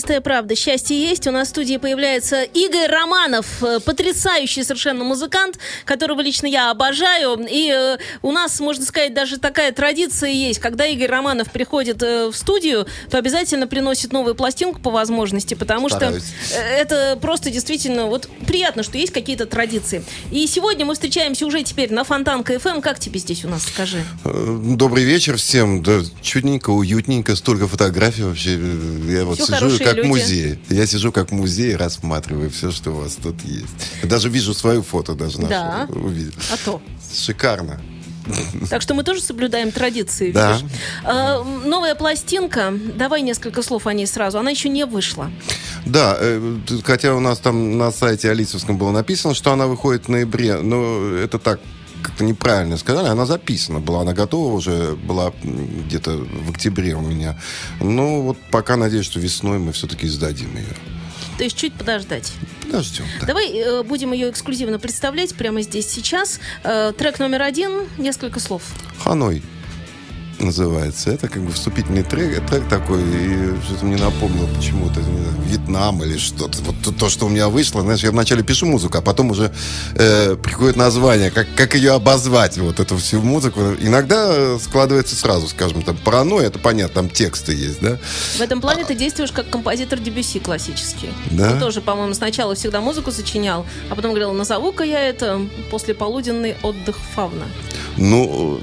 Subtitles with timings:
[0.00, 1.26] Чистая правда, счастье есть.
[1.26, 7.38] У нас в студии появляется Игорь Романов, э, потрясающий совершенно музыкант, которого лично я обожаю.
[7.46, 10.58] И э, у нас, можно сказать, даже такая традиция есть.
[10.58, 15.90] Когда Игорь Романов приходит э, в студию, то обязательно приносит новую пластинку по возможности, потому
[15.90, 16.22] Стараюсь.
[16.48, 20.02] что это просто действительно вот приятно, что есть какие-то традиции.
[20.32, 22.80] И сегодня мы встречаемся уже теперь на Фонтанка ФМ.
[22.80, 24.02] Как тебе здесь у нас, скажи?
[24.24, 25.82] Добрый вечер всем.
[25.82, 28.58] Да, чудненько, уютненько, столько фотографий вообще.
[29.06, 30.08] Я вот Всё сижу хорошие как люди.
[30.08, 30.58] музей.
[30.68, 33.66] Я сижу как музей, рассматриваю все, что у вас тут есть.
[34.02, 35.50] Даже вижу свою фото даже нашу.
[35.50, 35.86] Да.
[35.90, 36.32] увидел.
[36.52, 36.82] А то.
[37.14, 37.80] Шикарно.
[38.68, 40.52] Так что мы тоже соблюдаем традиции, Да.
[40.52, 40.70] видишь?
[41.04, 44.38] А, новая пластинка, давай несколько слов о ней сразу.
[44.38, 45.30] Она еще не вышла.
[45.86, 50.08] Да, э, хотя у нас там на сайте Алисовском было написано, что она выходит в
[50.10, 51.58] ноябре, но это так
[52.02, 57.38] как-то неправильно сказали, она записана была, она готова уже была где-то в октябре у меня.
[57.80, 60.76] Ну вот пока надеюсь, что весной мы все-таки издадим ее.
[61.38, 62.32] То есть чуть подождать.
[62.62, 63.06] Подождем.
[63.20, 63.26] да.
[63.26, 66.38] Давай э, будем ее эксклюзивно представлять прямо здесь сейчас.
[66.64, 68.62] Э, трек номер один, несколько слов.
[69.02, 69.42] Ханой
[70.40, 71.10] называется.
[71.10, 76.02] Это как бы вступительный трек, трек такой, и что-то мне напомнило почему-то, не знаю, Вьетнам
[76.02, 76.58] или что-то.
[76.62, 79.52] Вот то- то, что у меня вышло, знаешь, я вначале пишу музыку, а потом уже
[79.94, 83.60] э, приходит название, как, как ее обозвать, вот эту всю музыку.
[83.80, 87.98] Иногда складывается сразу, скажем, там, паранойя, это понятно, там тексты есть, да?
[88.36, 91.10] В этом плане ты действуешь как композитор Дебюси классический.
[91.30, 91.52] Да?
[91.52, 96.56] Он тоже, по-моему, сначала всегда музыку сочинял, а потом говорил, назову-ка я это после полуденный
[96.62, 97.44] отдых фавна.
[97.96, 98.60] Ну,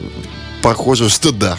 [0.68, 1.58] похоже, что да.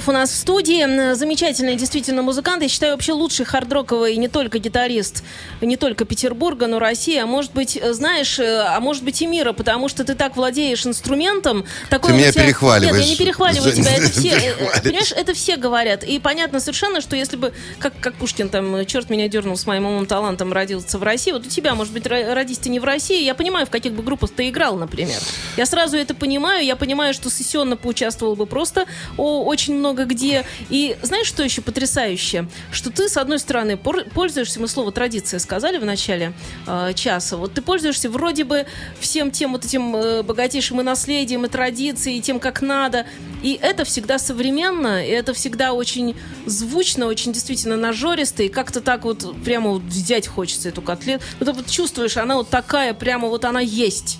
[0.00, 1.14] Романов у нас в студии.
[1.14, 2.62] Замечательный действительно музыкант.
[2.62, 5.22] Я считаю, вообще лучший хардроковый не только гитарист,
[5.60, 9.88] не только Петербурга, но России, а может быть, знаешь, а может быть и мира, потому
[9.88, 11.64] что ты так владеешь инструментом.
[11.88, 12.44] Такой ты меня тебя...
[12.44, 12.96] перехваливаешь.
[12.96, 13.90] Нет, я не перехваливаю тебя.
[13.96, 16.04] Это все, понимаешь, это все говорят.
[16.04, 19.86] И понятно совершенно, что если бы, как, как Пушкин там, черт меня дернул с моим
[19.86, 23.22] умом талантом, родился в России, вот у тебя, может быть, родись ты не в России,
[23.22, 25.18] я понимаю, в каких бы группах ты играл, например.
[25.56, 28.86] Я сразу это понимаю, я понимаю, что сессионно поучаствовал бы просто
[29.16, 30.44] очень много где.
[30.68, 32.46] И знаешь, что еще потрясающе?
[32.72, 36.32] Что ты, с одной стороны, пользуешься, мы слово традиция сказали в начале
[36.66, 38.66] э, часа, вот ты пользуешься вроде бы
[38.98, 43.06] всем тем вот этим э, богатейшим и наследием, и традицией, и тем, как надо.
[43.42, 46.16] И это всегда современно, и это всегда очень
[46.46, 51.24] звучно, очень действительно нажористо, и как-то так вот прямо вот взять хочется эту котлету.
[51.38, 54.18] Вот, вот чувствуешь, она вот такая, прямо вот она есть.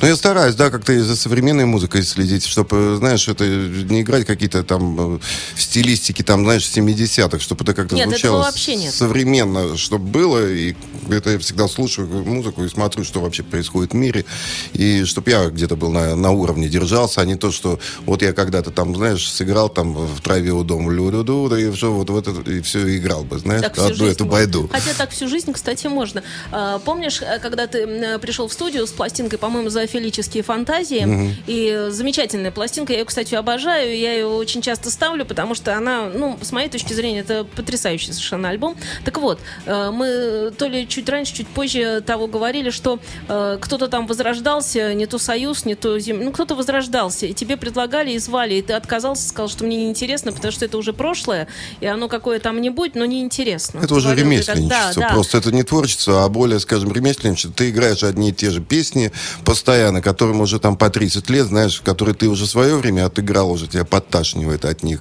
[0.00, 4.62] Ну, я стараюсь, да, как-то за современной музыкой следить, чтобы, знаешь, это не играть какие-то
[4.62, 5.18] там э,
[5.54, 8.92] в стилистике, там, знаешь, 70-х, чтобы это как-то нет, звучало вообще нет.
[8.92, 10.46] современно, чтобы было.
[10.46, 10.74] И
[11.10, 14.24] это я всегда слушаю музыку и смотрю, что вообще происходит в мире.
[14.72, 18.32] И чтобы я где-то был на, на уровне держался, а не то, что вот я
[18.32, 22.28] когда-то там, знаешь, сыграл там в траве у дома лю-ду-ду, да и все, вот, вот
[22.28, 24.68] это, и все играл бы, знаешь, так одну эту байду.
[24.72, 26.22] Хотя так всю жизнь, кстати, можно.
[26.52, 31.04] А, помнишь, э, когда ты пришел в студию с пластинкой, по-моему, зоофилические фантазии.
[31.04, 31.30] Угу.
[31.46, 32.92] И замечательная пластинка.
[32.92, 33.96] Я ее, кстати, обожаю.
[33.96, 38.12] Я ее очень часто ставлю, потому что она, ну, с моей точки зрения, это потрясающий
[38.12, 38.76] совершенно альбом.
[39.04, 42.98] Так вот, э, мы то ли чуть раньше, чуть позже того говорили, что
[43.28, 46.26] э, кто-то там возрождался, не то Союз, не то Земля.
[46.26, 50.32] Ну, кто-то возрождался, и тебе предлагали и звали, и ты отказался, сказал, что мне неинтересно,
[50.32, 51.48] потому что это уже прошлое,
[51.80, 53.80] и оно какое там не будет, но неинтересно.
[53.80, 55.02] Это уже ремесленничество.
[55.02, 55.14] Да, да.
[55.14, 57.52] Просто это не творчество, а более, скажем, ремесленничество.
[57.52, 59.12] Ты играешь одни и те же песни,
[59.56, 63.66] постоянно, которым уже там по 30 лет, знаешь, которые ты уже свое время отыграл, уже
[63.66, 65.00] тебя подташнивает от них.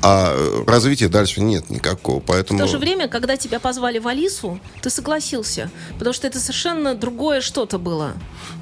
[0.00, 0.36] А
[0.68, 2.20] развития дальше нет никакого.
[2.20, 2.60] Поэтому...
[2.60, 5.68] В то же время, когда тебя позвали в Алису, ты согласился.
[5.98, 8.12] Потому что это совершенно другое что-то было.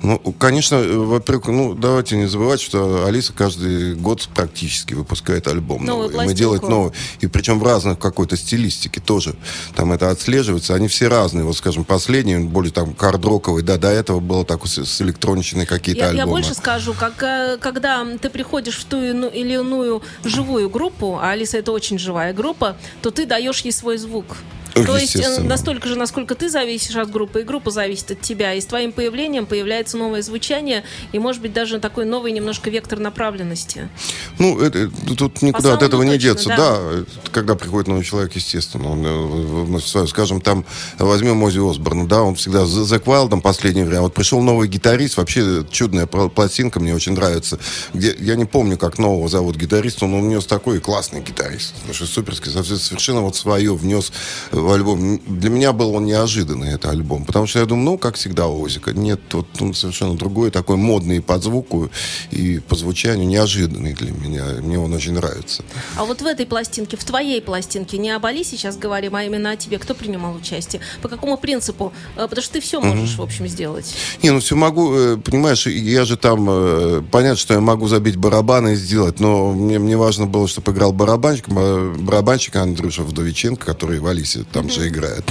[0.03, 6.09] Ну, конечно, во-первых, ну, давайте не забывать, что Алиса каждый год практически выпускает альбом новый.
[6.09, 6.27] новый.
[6.27, 6.93] Мы делаем новый.
[7.21, 9.37] И причем в разных какой-то стилистике тоже.
[9.75, 10.75] Там это отслеживается.
[10.75, 11.45] Они все разные.
[11.45, 16.09] Вот, скажем, последний, более там кард-роковый, да, до этого было так с электронщиной какие-то я,
[16.11, 16.21] альбомы.
[16.21, 21.31] Я больше скажу, как, э, когда ты приходишь в ту или иную живую группу, а
[21.31, 24.37] Алиса это очень живая группа, то ты даешь ей свой звук.
[24.85, 28.55] То есть э, настолько же, насколько ты зависишь от группы, и группа зависит от тебя.
[28.55, 32.99] И с твоим появлением появляется новое звучание, и, может быть, даже такой новый немножко вектор
[32.99, 33.89] направленности.
[34.39, 36.49] Ну, это, тут никуда от этого не деться.
[36.49, 36.57] Да?
[36.57, 38.91] да, когда приходит новый человек, естественно.
[38.91, 40.65] Он, э, скажем, там,
[40.99, 44.03] возьмем Ози Осборна, да, он всегда за Зэк Вайлдом последнее время.
[44.03, 47.59] Вот пришел новый гитарист, вообще чудная пластинка, мне очень нравится.
[47.95, 51.75] Где, я не помню, как нового зовут гитариста, но он внес такой классный гитарист.
[51.93, 54.13] Суперский, совершенно вот свое внес
[54.51, 55.21] в альбом.
[55.27, 57.25] Для меня был он неожиданный, это альбом.
[57.25, 58.93] Потому что я думаю, ну, как всегда Озика.
[58.93, 61.91] Нет, вот он совершенно другой, такой модный по звуку
[62.31, 64.45] и по звучанию, неожиданный для меня.
[64.63, 65.65] Мне он очень нравится.
[65.97, 69.53] А вот в этой пластинке, в твоей пластинке, не об Али сейчас говорим, а именно
[69.53, 69.79] о тебе.
[69.79, 70.81] Кто принимал участие?
[71.03, 71.93] По какому принципу?
[72.17, 73.21] Э, потому что ты все можешь, mm-hmm.
[73.21, 73.95] в общем, сделать.
[74.23, 78.17] Не, ну все могу, э, понимаешь, я же там, э, понятно, что я могу забить
[78.17, 84.01] барабаны и сделать, но мне, мне важно было, чтобы играл барабанщик, барабанщик Андрюша Вдовиченко, который
[84.01, 85.25] в Алисе там же играет.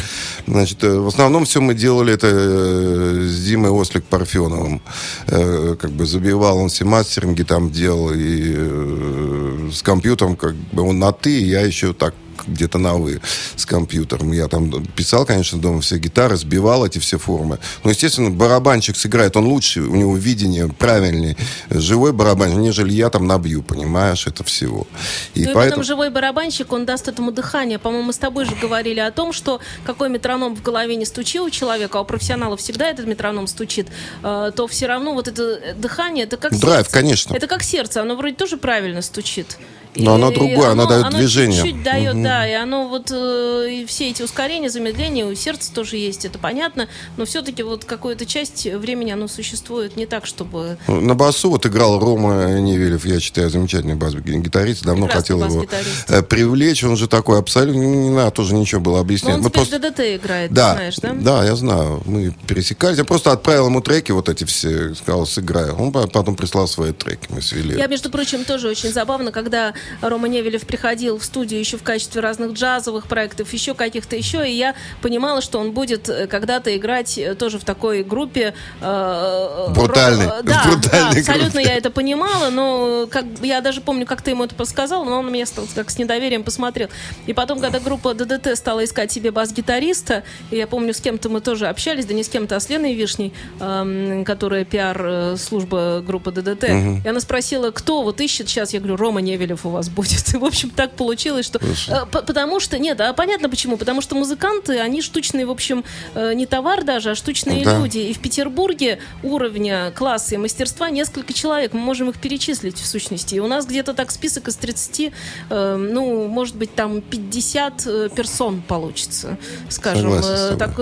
[0.47, 4.81] Значит, э, в основном все мы делали это э, с Димой Ослик Парфеновым.
[5.27, 10.99] Э, как бы забивал он все мастеринги там делал, и с компьютером как бы он
[10.99, 12.13] на «ты», я еще так
[12.47, 13.21] где-то на «вы»
[13.55, 14.31] с компьютером.
[14.31, 17.59] Я там писал, конечно, дома все гитары, сбивал эти все формы.
[17.83, 21.37] Но, естественно, барабанщик сыграет, он лучше, у него видение правильнее,
[21.69, 24.87] живой барабанщик, нежели я там набью, понимаешь, это всего.
[25.33, 25.81] И ну поэтому...
[25.81, 27.79] и живой барабанщик, он даст этому дыхание.
[27.79, 31.39] По-моему, мы с тобой же говорили о том, что какой метроном в голове не стучи
[31.39, 33.87] у человека, а у профессионала всегда этот метроном стучит,
[34.23, 36.91] э, то все равно вот это дыхание, это как Драйв, сердце.
[36.91, 37.35] конечно.
[37.35, 39.57] Это как сердце, оно вроде тоже правильно стучит.
[39.95, 41.61] Но оно другое, оно, оно дает оно движение.
[41.61, 42.23] Чуть-чуть дает, угу.
[42.23, 46.39] да, и оно вот э, и все эти ускорения, замедления у сердца тоже есть, это
[46.39, 46.87] понятно,
[47.17, 50.77] но все-таки вот какую-то часть времени оно существует не так, чтобы...
[50.87, 55.65] На басу вот играл Рома Невелев, я считаю, замечательный бас-гитарист, давно хотел его
[56.07, 59.37] э, привлечь, он же такой абсолютно, не надо тоже ничего было объяснять.
[59.37, 59.79] Но он теперь просто...
[59.79, 61.13] ДДТ играет, да, знаешь, да?
[61.13, 65.75] Да, я знаю, мы пересекались, я просто отправил ему треки вот эти все, сказал, сыграю,
[65.75, 67.77] он потом прислал свои треки, мы свели.
[67.77, 72.21] Я, между прочим, тоже очень забавно, когда Рома Невелев приходил в студию еще в качестве
[72.21, 77.17] разных джазовых проектов, еще каких-то еще, и я понимала, что он будет э, когда-то играть
[77.17, 78.53] э, тоже в такой группе.
[78.81, 80.25] Э, брутальной.
[80.25, 80.41] Ро...
[80.43, 81.69] Да, да, абсолютно группе.
[81.69, 85.31] я это понимала, но как, я даже помню, как ты ему это подсказал, но он
[85.31, 86.89] меня стал, как с недоверием посмотрел.
[87.25, 91.67] И потом, когда группа ДДТ стала искать себе бас-гитариста, я помню, с кем-то мы тоже
[91.67, 96.63] общались, да не с кем-то, а с Леной Вишней, эм, которая пиар-служба группы ДДТ.
[96.63, 97.01] Угу.
[97.05, 98.73] И она спросила, кто вот ищет сейчас?
[98.73, 100.29] Я говорю, Рома Невелев у вас будет.
[100.33, 101.59] И, в общем, так получилось, что...
[101.87, 103.77] Э, потому что, нет, а понятно почему.
[103.77, 105.83] Потому что музыканты, они штучные, в общем,
[106.15, 107.77] э, не товар даже, а штучные да.
[107.77, 107.99] люди.
[107.99, 111.73] И в Петербурге уровня класса и мастерства несколько человек.
[111.73, 113.35] Мы можем их перечислить в сущности.
[113.35, 115.11] И у нас где-то так список из 30,
[115.49, 119.37] э, ну, может быть, там 50 э, персон получится,
[119.69, 120.21] скажем.
[120.21, 120.75] Согласен, так,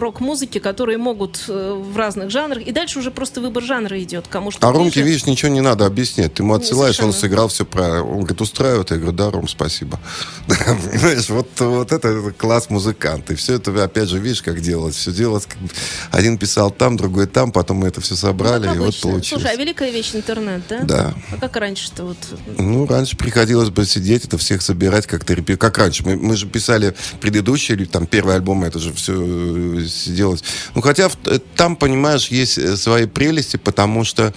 [0.00, 2.62] рок-музыки, которые могут в разных жанрах.
[2.62, 4.26] И дальше уже просто выбор жанра идет.
[4.28, 6.34] Кому что а Ромке, видишь, ничего не надо объяснять.
[6.34, 8.04] Ты ему отсылаешь, он сыграл все правильно.
[8.04, 8.90] Он говорит, устраивает.
[8.90, 9.98] Я говорю, да, Ром, спасибо.
[10.46, 13.30] Понимаешь, вот, вот это класс музыкант.
[13.30, 14.94] И все это, опять же, видишь, как делать.
[14.94, 15.46] Все делать.
[16.10, 19.28] Один писал там, другой там, потом мы это все собрали, ну, и вот получилось.
[19.28, 20.80] Слушай, а великая вещь интернет, да?
[20.82, 21.14] Да.
[21.32, 22.16] А как раньше-то вот?
[22.58, 25.36] Ну, раньше приходилось бы сидеть, это всех собирать как-то.
[25.56, 26.04] Как раньше.
[26.04, 30.42] Мы, мы же писали предыдущие, там, первый альбом, это же все э, сиделось.
[30.74, 34.32] Ну, хотя э, там, понимаешь, есть э, свои прелести, потому что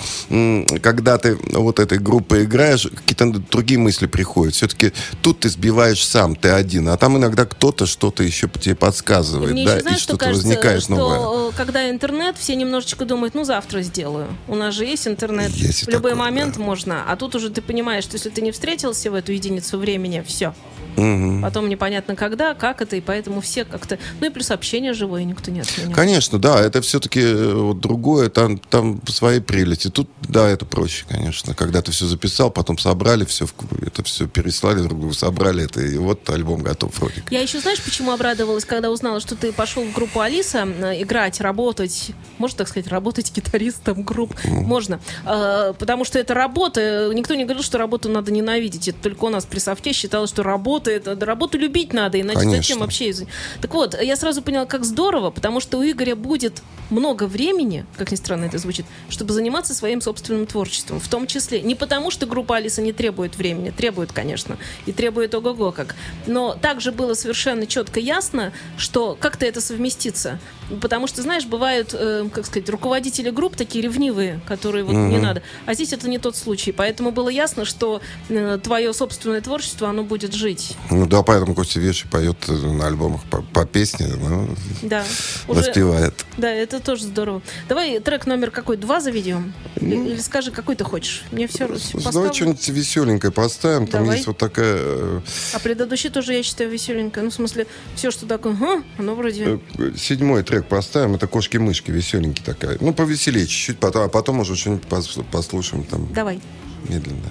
[0.81, 4.53] когда ты вот этой группой играешь, какие-то другие мысли приходят.
[4.53, 9.53] Все-таки тут ты сбиваешь сам, ты один, а там иногда кто-то что-то еще тебе подсказывает,
[9.53, 11.51] Мне да, еще, знаешь, и что-то кажется, возникает что, новое.
[11.51, 14.27] Когда интернет, все немножечко думают, ну завтра сделаю.
[14.47, 16.63] У нас же есть интернет, есть в любой такое, момент да.
[16.63, 20.23] можно, а тут уже ты понимаешь, что если ты не встретился в эту единицу времени,
[20.25, 20.53] все.
[20.97, 21.41] Угу.
[21.41, 23.97] Потом непонятно когда, как это, и поэтому все как-то...
[24.19, 25.93] Ну и плюс общение живое никто не отменял.
[25.93, 29.89] Конечно, да, это все-таки э, вот другое, там, там свои прелести.
[29.89, 31.53] Тут, да, это проще, конечно.
[31.53, 33.47] Когда ты все записал, потом собрали все,
[33.85, 37.81] это все переслали друг другу, собрали это, и вот альбом готов вроде Я еще, знаешь,
[37.81, 42.67] почему обрадовалась, когда узнала, что ты пошел в группу Алиса э, играть, работать, можно так
[42.67, 44.33] сказать, работать гитаристом групп?
[44.43, 44.61] Mm.
[44.61, 44.99] Можно.
[45.25, 47.11] А, потому что это работа.
[47.13, 48.87] Никто не говорил, что работу надо ненавидеть.
[48.87, 52.39] Это только у нас при софте считалось, что работа работа, это работу любить надо, иначе
[52.39, 52.57] Конечно.
[52.57, 53.13] зачем вообще?
[53.61, 58.11] Так вот, я сразу поняла, как здорово, потому что у Игоря будет много времени, как
[58.11, 62.25] ни странно это звучит, чтобы заниматься своим собственным творчеством, в том числе не потому, что
[62.25, 65.95] группа Алиса не требует времени, требует, конечно, и требует ого-го как,
[66.25, 70.39] но также было совершенно четко ясно, что как-то это совместится,
[70.81, 75.09] потому что, знаешь, бывают, э, как сказать, руководители групп такие ревнивые, которые вот mm-hmm.
[75.09, 79.41] не надо, а здесь это не тот случай, поэтому было ясно, что э, твое собственное
[79.41, 80.68] творчество, оно будет жить.
[80.89, 84.49] Ну да, поэтому Костя Веши поет э, на альбомах по, по песне, ну,
[84.81, 85.03] да,
[85.47, 86.13] воспевает.
[86.13, 87.41] Уже, да, это тоже здорово.
[87.67, 88.77] Давай трек номер какой?
[88.77, 89.53] Два заведем?
[89.79, 91.23] Ну, Или скажи, какой ты хочешь?
[91.31, 92.11] Мне все поставлю.
[92.11, 93.87] Давай что-нибудь веселенькое поставим.
[93.87, 94.17] Там Давай.
[94.17, 94.75] есть вот такая...
[94.77, 95.21] Э,
[95.53, 97.23] а предыдущий тоже, я считаю, веселенькое.
[97.23, 99.59] Ну, в смысле, все, что такое, ага, оно вроде...
[99.77, 101.15] Э, седьмой трек поставим.
[101.15, 102.77] Это «Кошки-мышки», веселенький такая.
[102.79, 104.87] Ну, повеселее чуть-чуть, потом, а потом уже что-нибудь
[105.31, 106.11] послушаем там.
[106.13, 106.41] Давай.
[106.87, 107.27] Медленно.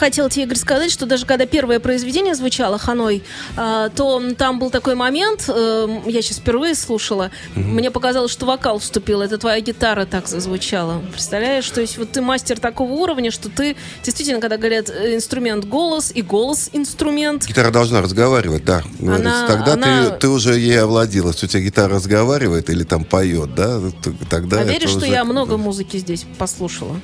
[0.00, 3.22] Еще хотела тебе, Игорь, сказать, что даже когда первое произведение звучало «Ханой»,
[3.56, 8.78] а, то там был такой момент, э, я сейчас впервые слушала, мне показалось, что вокал
[8.78, 11.02] вступил, это твоя гитара так зазвучала.
[11.12, 11.68] Представляешь?
[11.68, 16.10] То есть вот ты мастер такого уровня, что ты действительно, когда говорят э, инструмент голос
[16.14, 18.82] и голос инструмент, Гитара должна разговаривать, да.
[18.98, 19.44] говорится.
[19.46, 21.28] Тогда она- ты, ты уже ей овладела.
[21.28, 23.80] Если у тебя гитара разговаривает или там поет, да,
[24.28, 26.96] тогда а веришь, что уже я как бы- много музыки здесь послушала?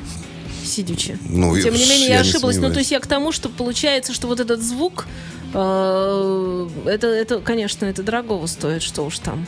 [0.67, 1.19] Сидячи.
[1.29, 2.59] Ну, Тем не менее, я ошиблась.
[2.59, 5.07] Ну, то есть я к тому, что получается, что вот этот звук,
[5.55, 9.47] э, это, это, конечно, это дорогого стоит, что уж там.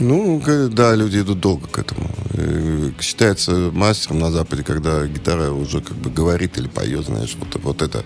[0.00, 2.08] Ну, да, люди идут долго к этому.
[2.34, 7.60] Э, Считается мастером на Западе, когда гитара уже как бы говорит или поет, знаешь, вот,
[7.62, 8.04] вот это,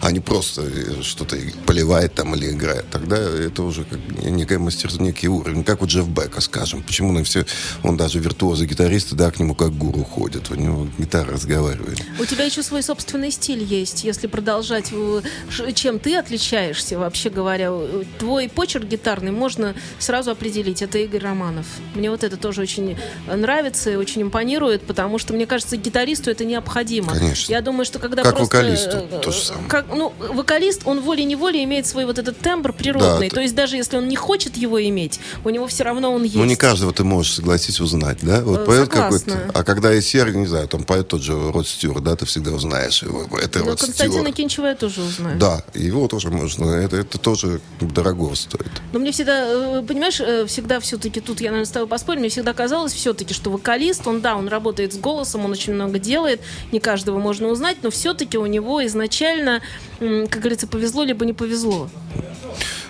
[0.00, 2.90] а не просто э, что-то поливает там или играет.
[2.90, 5.64] Тогда это уже как некое мастерство, некий уровень.
[5.64, 6.82] Как у Джефф Бека, скажем.
[6.82, 7.46] Почему на все,
[7.82, 10.50] он даже виртуозы гитаристы, да, к нему как гуру ходит.
[10.50, 12.02] У него гитара разговаривает.
[12.18, 15.22] У тебя еще свой собственный стиль есть, если продолжать, э,
[15.74, 17.72] чем ты отличаешься, вообще говоря.
[18.18, 20.82] Твой почерк гитарный можно сразу определить.
[20.82, 21.66] Это Игорь Романов.
[21.94, 26.44] Мне вот это тоже очень нравится и очень импонирует, потому что, мне кажется, гитаристу это
[26.44, 27.14] необходимо.
[27.14, 27.52] Конечно.
[27.52, 28.56] Я думаю, что когда Как просто...
[28.56, 29.68] вокалисту э, то же самое.
[29.68, 33.28] Как, ну, вокалист, он волей-неволей имеет свой вот этот тембр природный.
[33.28, 36.24] Да, То есть даже если он не хочет его иметь, у него все равно он
[36.24, 36.34] есть.
[36.36, 38.40] Ну, не каждого ты можешь, согласись, узнать, да?
[38.42, 39.50] Вот Э, поет какой-то...
[39.54, 42.50] А когда есть серый, не знаю, там поет тот же Род Стюарт, да, ты всегда
[42.50, 43.26] узнаешь его.
[43.38, 44.32] Это Ну, Род Константина.
[44.32, 45.38] Кинчева я тоже узнаю.
[45.38, 46.70] Да, его тоже можно.
[46.70, 48.70] Это, это тоже дорого стоит.
[48.92, 52.52] Но мне всегда, э, понимаешь, всегда все-таки, тут я, наверное, с тобой поспорю, мне всегда
[52.52, 56.40] казалось все-таки, что вокалист, он, да, он работает с голосом, он очень много делает,
[56.72, 59.62] не каждого можно узнать, но все-таки у него изначально,
[59.98, 61.88] как говорится, повезло либо не повезло.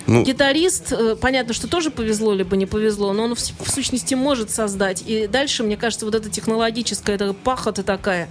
[0.07, 4.14] Ну, Гитарист, э, понятно, что тоже повезло либо не повезло, но он в, в сущности
[4.14, 5.05] может создать.
[5.07, 8.29] И дальше, мне кажется, вот эта технологическая эта пахота такая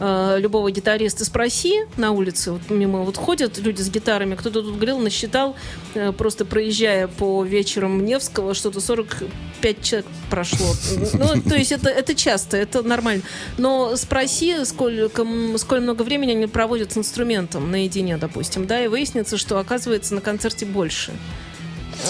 [0.00, 4.76] э, любого гитариста спроси на улице, вот мимо вот ходят люди с гитарами, кто-то тут
[4.76, 5.56] говорил, насчитал,
[5.94, 10.66] э, просто проезжая по вечерам Невского, что-то 45 человек прошло.
[11.14, 13.22] Ну, то есть это, это часто, это нормально.
[13.58, 18.88] Но спроси, сколько, м, сколь много времени они проводят с инструментом наедине, допустим, да, и
[18.88, 21.12] выяснится, что оказывается на концерте больше.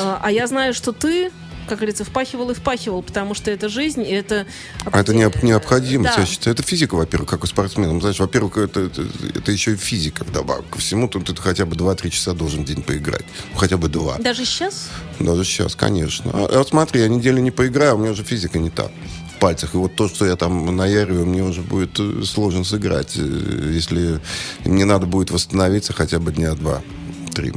[0.00, 1.30] А а я знаю, что ты,
[1.68, 4.46] как говорится, впахивал и впахивал, потому что это жизнь, и это...
[4.84, 6.26] а это необ- необходимость, Да.
[6.26, 6.54] считаю.
[6.54, 8.00] Это физика, во-первых, как у спортсмена.
[8.00, 10.68] Знаешь, во-первых, это, это, это еще и физика вдобавок.
[10.70, 13.24] Ко всему, тут ты хотя бы 2-3 часа должен в день поиграть.
[13.52, 14.18] Ну, хотя бы 2.
[14.18, 14.88] Даже сейчас?
[15.20, 16.30] Даже сейчас, конечно.
[16.34, 18.90] А, а вот смотри, я неделю не поиграю, у меня уже физика не та
[19.36, 19.74] в пальцах.
[19.74, 24.20] И вот то, что я там наяриваю, мне уже будет э, сложно сыграть, э, если
[24.64, 27.52] мне надо будет восстановиться хотя бы дня два-три.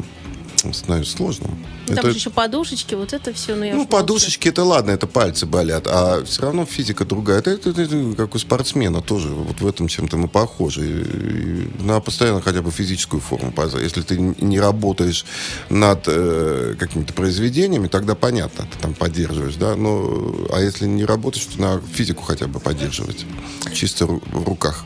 [0.73, 1.47] Становится сложно.
[1.49, 3.55] Ну, Там Это- же еще подушечки, вот это все.
[3.55, 7.39] Ну, ну, подушечки это ладно, это пальцы болят, а все равно физика другая.
[7.39, 9.29] Это, это- это- это как у спортсмена тоже.
[9.29, 10.81] Вот в этом чем-то мы похожи.
[10.85, 13.53] И Надо постоянно хотя бы физическую форму.
[13.81, 15.25] Если ты не работаешь
[15.69, 19.75] над э, какими-то произведениями, тогда понятно, ты там поддерживаешь, да.
[19.75, 23.25] Но, а если не работаешь, то надо физику хотя бы поддерживать.
[23.73, 24.85] Чисто в руках.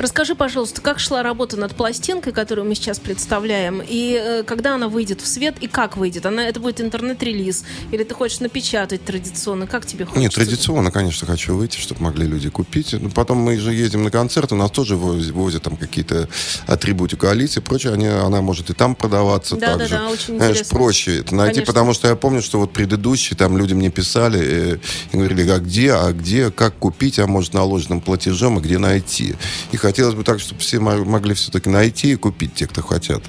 [0.00, 4.88] Расскажи, пожалуйста, как шла работа над пластинкой, которую мы сейчас представляем, и э, когда она
[4.88, 6.24] выйдет в свет, и как выйдет?
[6.24, 7.64] Она, это будет интернет-релиз?
[7.90, 9.66] Или ты хочешь напечатать традиционно?
[9.66, 10.20] Как тебе хочется?
[10.22, 12.94] Нет, традиционно, конечно, хочу выйти, чтобы могли люди купить.
[12.94, 16.30] Но потом мы же ездим на концерты, у нас тоже возят, возят там какие-то
[16.66, 17.92] атрибутику коалиции и прочее.
[17.92, 19.96] Они, она может и там продаваться Да, да, также.
[19.96, 20.78] да, очень Знаешь, интересно.
[20.78, 21.72] проще это найти, Конечно.
[21.74, 24.78] потому что я помню, что вот предыдущие там люди мне писали э,
[25.12, 29.34] и говорили, а где, а где, как купить, а может наложенным платежом, и где найти.
[29.72, 33.22] И хотелось бы так, чтобы все мо- могли все-таки найти и купить, те, кто хотят.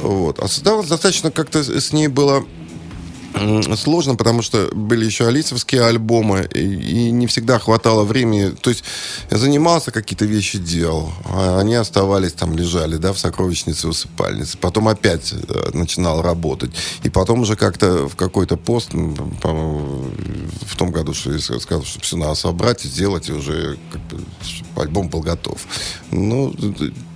[0.00, 0.38] Вот.
[0.38, 2.44] А создавалось достаточно как-то с ней было
[3.76, 8.50] сложно, потому что были еще алисовские альбомы, и, не всегда хватало времени.
[8.50, 8.84] То есть
[9.30, 14.58] я занимался, какие-то вещи делал, а они оставались там, лежали, да, в сокровищнице усыпальницы.
[14.58, 16.72] Потом опять э, начинал работать.
[17.04, 22.16] И потом уже как-то в какой-то пост, в том году, что я сказал, что все
[22.16, 23.78] надо собрать и сделать, и уже
[24.76, 25.66] альбом был готов.
[26.10, 26.54] Ну,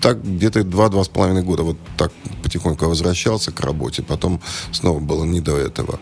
[0.01, 2.12] так где-то два-два с половиной года вот так
[2.43, 4.03] потихоньку возвращался к работе.
[4.03, 4.40] Потом
[4.73, 5.99] снова было не до этого.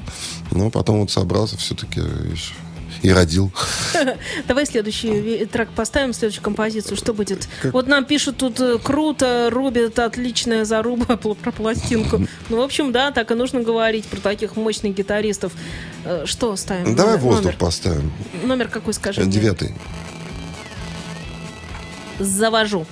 [0.50, 2.54] Но потом вот собрался все-таки видишь,
[3.02, 3.50] и родил.
[4.48, 6.96] Давай следующий трек поставим, следующую композицию.
[6.96, 7.48] Что будет?
[7.64, 12.26] Вот нам пишут тут э, круто, рубит, отличная заруба про пластинку.
[12.48, 15.52] Ну, в общем, да, так и нужно говорить про таких мощных гитаристов.
[16.04, 16.94] Э, Что ставим?
[16.94, 17.56] Давай Номер- воздух номер.
[17.58, 18.12] поставим.
[18.44, 19.30] Номер какой, скажи мне?
[22.22, 22.86] Завожу.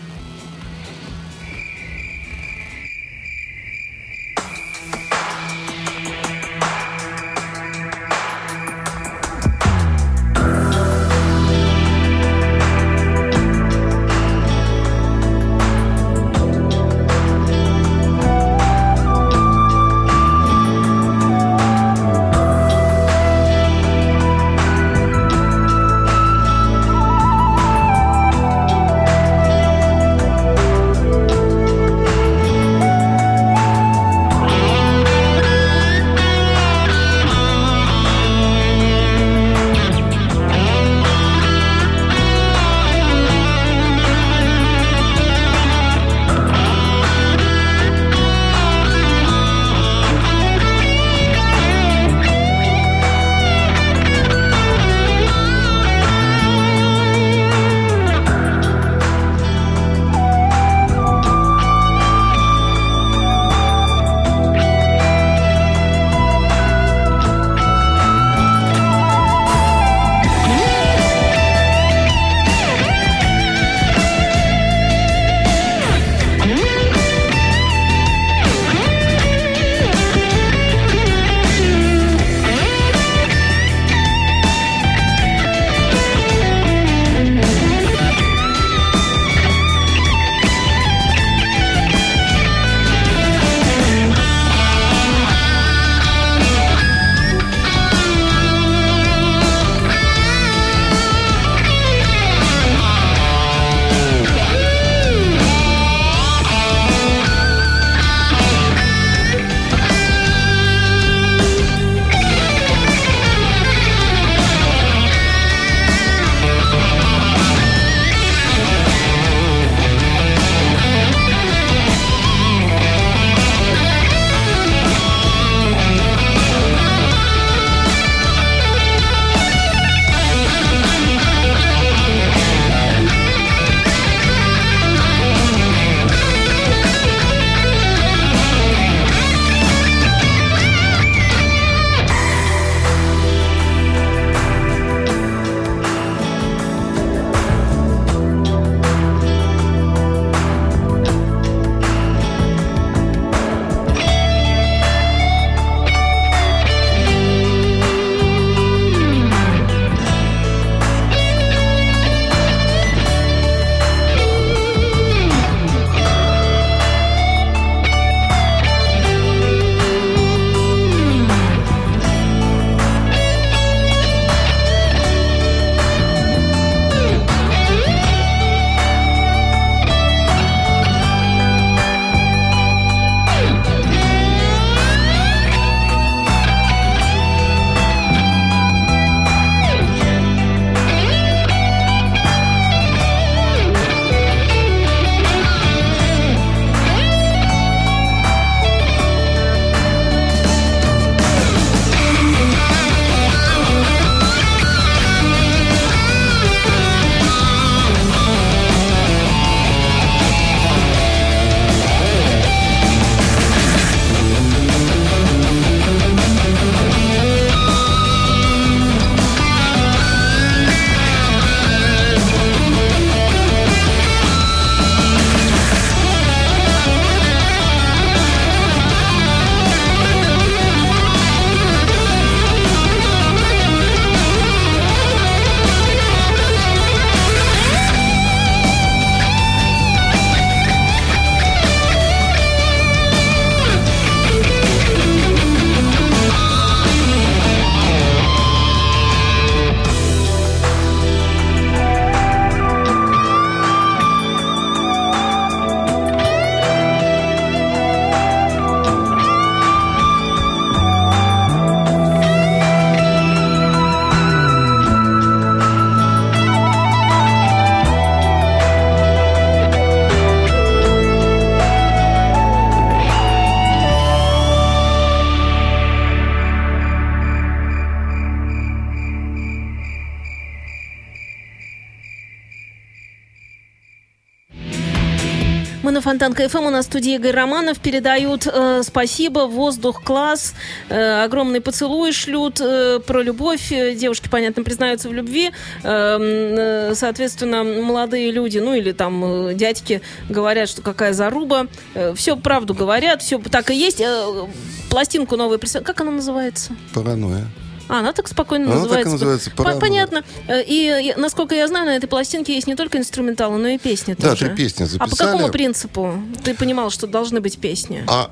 [286.21, 286.67] На Фонтан КФМ.
[286.67, 287.79] У нас в студии Игорь Романов.
[287.79, 290.55] Передают э, спасибо, воздух, класс.
[290.89, 293.73] Э, огромный поцелуй шлют э, про любовь.
[293.73, 295.51] Э, девушки, понятно, признаются в любви.
[295.83, 301.67] Э, э, соответственно, молодые люди, ну или там э, дядьки говорят, что какая заруба.
[301.95, 304.01] Э, все правду говорят, все так и есть.
[304.01, 304.47] Э,
[304.91, 305.85] пластинку новую прислали.
[305.85, 306.77] Как она называется?
[306.93, 307.47] Паранойя.
[307.91, 309.13] А, она так спокойно Она так называется.
[309.13, 309.81] называется, По- «Паранойя».
[309.81, 310.25] Понятно.
[310.47, 314.15] Э, И, насколько я знаю, на этой пластинке есть не только инструменталы, но и песни
[314.17, 314.47] Да, тоже.
[314.47, 315.31] три песни А по записали.
[315.33, 318.05] какому принципу ты понимал, что должны быть песни?
[318.07, 318.31] А,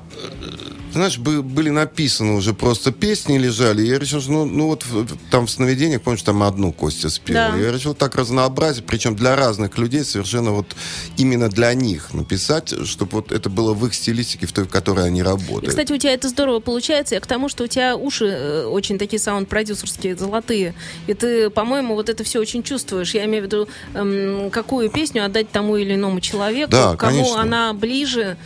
[0.93, 3.83] знаешь, бы- были написаны уже просто песни лежали.
[3.83, 4.85] и Я решил, что ну, ну вот
[5.31, 7.35] там в сновидениях, помнишь, там одну Костя спел.
[7.35, 7.55] Да.
[7.55, 10.75] Я решил так разнообразить, причем для разных людей, совершенно вот
[11.17, 15.05] именно для них написать, чтобы вот это было в их стилистике, в той, в которой
[15.05, 15.69] они И, работают.
[15.69, 17.15] кстати, у тебя это здорово получается.
[17.15, 20.73] Я к тому, что у тебя уши э, очень такие саунд-продюсерские, золотые.
[21.07, 23.13] И ты, по-моему, вот это все очень чувствуешь.
[23.13, 27.41] Я имею в виду, эм, какую песню отдать тому или иному человеку, Да, кому конечно.
[27.41, 28.37] она ближе.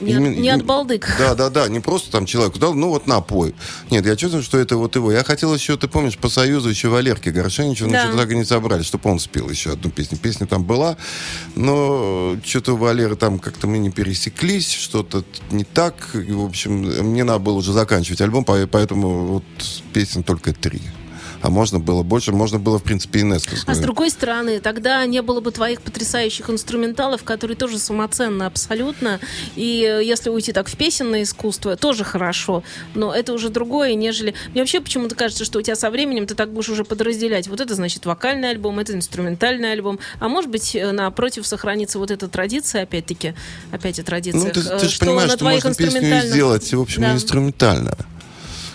[0.00, 1.14] Не, от, не от балдык.
[1.18, 3.54] Да, да, да, не просто там человеку дал, ну вот напой.
[3.90, 5.12] Нет, я чувствую, что это вот его.
[5.12, 8.02] Я хотел еще, ты помнишь, по Союзу еще Валерке Горшеничу, но Да.
[8.04, 10.18] что-то так и не собрали, чтобы он спел еще одну песню.
[10.18, 10.96] Песня там была,
[11.56, 16.10] но что-то у Валеры там как-то мы не пересеклись, что-то не так.
[16.14, 16.72] В общем,
[17.10, 19.44] мне надо было уже заканчивать альбом, по- поэтому вот
[19.92, 20.80] песен только три.
[21.42, 25.04] А можно было больше, можно было, в принципе, и Несту А с другой стороны, тогда
[25.06, 29.20] не было бы твоих потрясающих инструменталов, которые тоже самоценны абсолютно.
[29.56, 32.62] И э, если уйти так в песенное искусство, тоже хорошо.
[32.94, 34.34] Но это уже другое, нежели...
[34.52, 37.48] Мне вообще почему-то кажется, что у тебя со временем ты так будешь уже подразделять.
[37.48, 39.98] Вот это, значит, вокальный альбом, это инструментальный альбом.
[40.18, 43.34] А может быть, э, напротив, сохранится вот эта традиция, опять-таки,
[43.70, 44.54] опять о традициях.
[44.54, 47.12] Ну, ты, э, ты же понимаешь, что можно песню сделать, в общем, Да.
[47.14, 47.96] инструментально.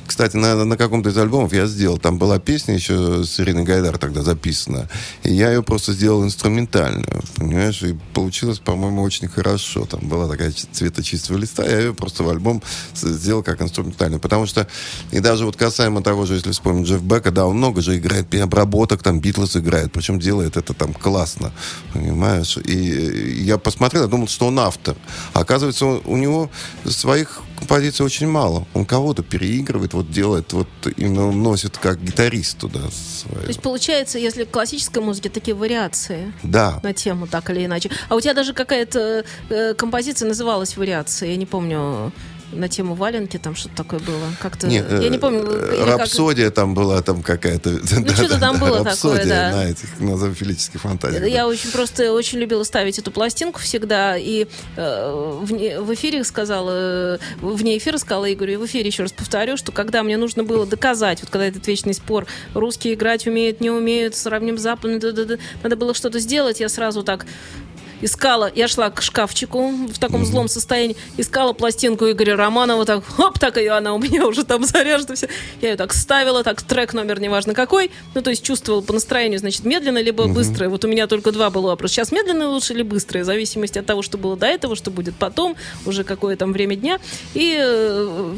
[0.05, 1.97] Кстати, на, на каком-то из альбомов я сделал.
[1.97, 4.87] Там была песня еще с Ириной Гайдар тогда записана.
[5.23, 7.23] И я ее просто сделал инструментальную.
[7.35, 7.81] Понимаешь?
[7.81, 9.85] И получилось, по-моему, очень хорошо.
[9.85, 11.65] Там была такая цвета чистого листа.
[11.65, 12.61] Я ее просто в альбом
[12.93, 14.19] сделал как инструментальную.
[14.19, 14.67] Потому что,
[15.11, 18.33] и даже вот касаемо того же, если вспомнить Джефф Бека, да, он много же играет
[18.35, 19.91] обработок, там Битлз играет.
[19.91, 21.51] Причем делает это там классно.
[21.93, 22.57] Понимаешь?
[22.57, 24.95] И я посмотрел, я думал, что он автор.
[25.33, 26.49] А оказывается, у него
[26.85, 28.65] своих композиций очень мало.
[28.73, 33.41] Он кого-то переигрывает, вот делает, вот именно носит как гитарист туда свою.
[33.41, 36.79] То есть, получается, если в классической музыке такие вариации Да.
[36.83, 37.89] на тему так или иначе.
[38.09, 42.11] А у тебя даже какая-то э, композиция называлась вариация, я не помню
[42.55, 44.25] на тему валенки там что-то такое было.
[44.41, 45.43] Как-то Нет, я не э, помню.
[45.47, 47.69] э, или как- Рапсодия там была там какая-то.
[47.69, 49.51] Ну, что-то там было такое, Рапсодия да.
[49.57, 51.25] на этих, на зоофилических фантазиях.
[51.27, 54.17] Я очень просто очень любила ставить эту пластинку всегда.
[54.17, 59.03] И э, вне- в эфире сказала, э, вне эфира сказала Игорю, и в эфире еще
[59.03, 63.27] раз повторю, что когда мне нужно было доказать, вот когда этот вечный спор, русские играть
[63.27, 64.99] умеют, не умеют, сравним с западным,
[65.63, 67.25] надо было что-то сделать, я сразу так
[68.01, 73.39] искала, я шла к шкафчику в таком злом состоянии, искала пластинку Игоря Романова, так, хоп,
[73.39, 75.27] так ее она у меня уже там заряжена вся.
[75.61, 79.39] Я ее так ставила, так, трек номер неважно какой, ну, то есть чувствовала по настроению,
[79.39, 80.69] значит, медленно либо быстро.
[80.69, 81.95] Вот у меня только два было вопроса.
[81.95, 85.15] Сейчас медленно лучше или быстрое, в зависимости от того, что было до этого, что будет
[85.15, 85.55] потом,
[85.85, 86.99] уже какое там время дня.
[87.33, 88.33] И, э,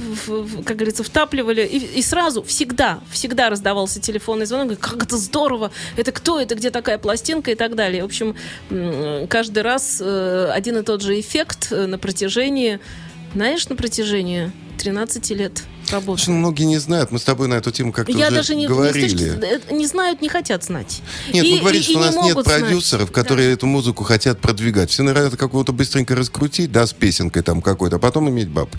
[0.65, 1.65] как говорится, втапливали.
[1.65, 4.80] И, и сразу, всегда, всегда раздавался телефонный звонок.
[4.80, 5.72] Как это здорово!
[5.96, 6.39] Это кто?
[6.39, 7.52] Это где такая пластинка?
[7.52, 8.04] И так далее.
[8.04, 8.36] В общем,
[8.70, 12.80] м, каждый раз э, один и тот же эффект э, на протяжении,
[13.34, 16.22] знаешь, на протяжении 13 лет работы.
[16.22, 17.12] Очень многие не знают.
[17.12, 19.08] Мы с тобой на эту тему как-то Я уже даже не, не, говорили.
[19.08, 21.02] точки- не знают, не хотят знать.
[21.34, 22.60] Нет, И- ну говорит, и- что и у не нас нет могут знать.
[22.60, 24.90] продюсеров, которые эту музыку хотят продвигать.
[24.92, 28.78] Все нравится какого-то быстренько раскрутить, да, с песенкой там какой-то, а потом иметь бабки.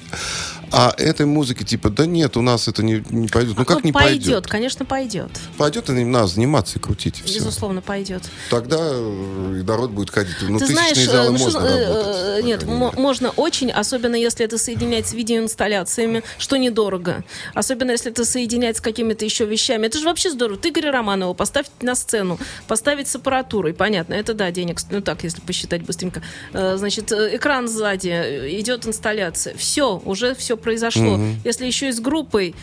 [0.73, 3.57] А этой музыки типа, да нет, у нас это не, не пойдет.
[3.57, 4.47] Ну как не пойдет, пойдет?
[4.47, 5.31] конечно, пойдет.
[5.57, 7.23] Пойдет, и надо заниматься и крутить.
[7.25, 7.39] все.
[7.39, 8.23] Безусловно, пойдет.
[8.51, 10.35] Тогда э, и народ будет ходить.
[10.43, 12.45] Ну, Ты знаешь, залы ну, можно что, э, работать.
[12.45, 17.25] нет, можно очень, особенно если это соединять с видеоинсталляциями, что недорого.
[17.55, 19.87] Особенно если это соединять с какими-то еще вещами.
[19.87, 20.59] Это же вообще здорово.
[20.59, 25.25] Ты Игоря Романова поставить на сцену, поставить с аппаратурой, понятно, это да, денег, ну так,
[25.25, 26.23] если посчитать быстренько.
[26.53, 28.09] Значит, экран сзади,
[28.61, 29.57] идет инсталляция.
[29.57, 31.18] Все, уже все произошло.
[31.44, 32.55] Если еще и с группой,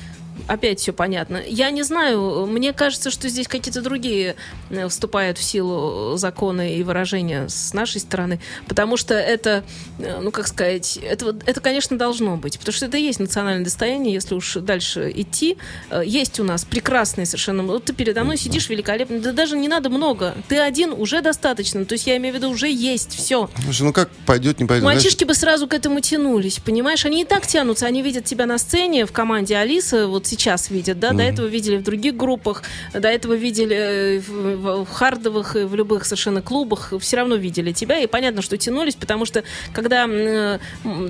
[0.48, 1.42] опять все понятно.
[1.48, 4.36] Я не знаю, мне кажется, что здесь какие-то другие
[4.70, 9.64] э, вступают в силу законы и выражения с нашей стороны, потому что это,
[10.00, 13.64] э, ну как сказать, это, это конечно, должно быть, потому что это и есть национальное
[13.64, 15.58] достояние, если уж дальше идти.
[15.90, 17.64] Э, Есть у нас прекрасные совершенно...
[17.64, 21.86] Вот ты передо мной сидишь великолепно, да даже не надо много, ты один уже достаточно,
[21.86, 23.50] то есть я имею в виду, уже есть все.
[23.64, 24.84] Слушай, ну как пойдет, не пойдет.
[24.84, 27.06] Знаешь, Мальчишки бы сразу к этому тянулись, понимаешь?
[27.06, 30.70] Они и так тянутся, они видят тебя на сцене в команде Алисы, вот вот сейчас
[30.70, 35.56] видят, да, до этого видели в других группах, до этого видели э, в, в хардовых
[35.56, 39.44] и в любых совершенно клубах, все равно видели тебя, и понятно, что тянулись, потому что
[39.74, 40.60] когда э,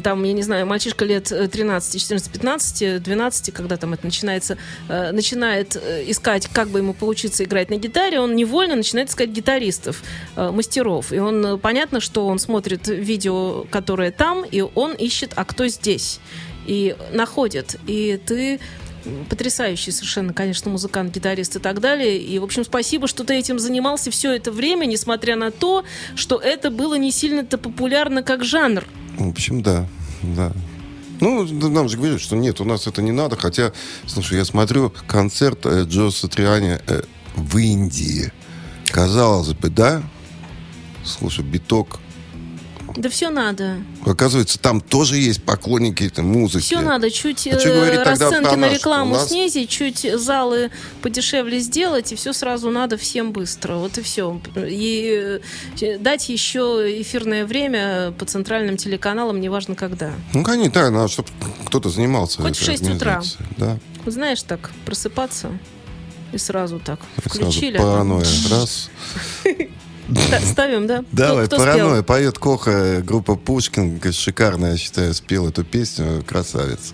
[0.03, 4.57] там, я не знаю, мальчишка лет 13, 14, 15, 12, когда там это начинается,
[4.89, 10.03] э, начинает искать, как бы ему поучиться играть на гитаре, он невольно начинает искать гитаристов,
[10.35, 15.67] мастеров, и он, понятно, что он смотрит видео, которое там, и он ищет, а кто
[15.67, 16.19] здесь,
[16.65, 18.59] и находит, и ты
[19.29, 22.17] потрясающий совершенно, конечно, музыкант, гитарист и так далее.
[22.17, 25.83] И, в общем, спасибо, что ты этим занимался все это время, несмотря на то,
[26.15, 28.85] что это было не сильно-то популярно как жанр.
[29.17, 29.87] В общем, да,
[30.21, 30.51] да.
[31.21, 33.37] Ну, нам же говорят, что нет, у нас это не надо.
[33.37, 33.71] Хотя,
[34.05, 37.03] слушай, я смотрю концерт э, Джо Сатриани э,
[37.35, 38.31] в Индии.
[38.87, 40.03] Казалось бы, да?
[41.03, 41.99] Слушай, биток
[42.95, 43.77] да все надо.
[44.05, 46.63] Оказывается, там тоже есть поклонники этой музыки.
[46.63, 47.11] Все надо.
[47.11, 49.29] Чуть а э, расценки на рекламу нас...
[49.29, 53.75] снизить, чуть залы подешевле сделать, и все сразу надо всем быстро.
[53.75, 54.39] Вот и все.
[54.55, 55.39] И
[55.81, 60.13] э, дать еще эфирное время по центральным телеканалам, неважно когда.
[60.33, 61.29] Ну, конечно, да, надо, чтобы
[61.65, 62.41] кто-то занимался.
[62.41, 63.21] Хоть в 6 утра.
[63.57, 63.77] Да.
[64.05, 65.51] Знаешь, так, просыпаться
[66.31, 67.77] и сразу так включили.
[67.77, 68.25] Сразу паранойя.
[68.49, 68.89] Раз.
[70.43, 71.03] Ставим, да?
[71.11, 71.93] Давай, кто, кто паранойя.
[71.95, 72.03] Спел?
[72.03, 74.01] Поет Коха, группа Пушкин.
[74.11, 76.23] Шикарно, я считаю, спел эту песню.
[76.27, 76.93] Красавец.